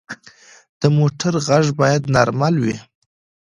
د 0.79 0.83
موټر 0.97 1.33
غږ 1.47 1.65
باید 1.79 2.01
نارمل 2.15 2.55
وي. 2.63 2.75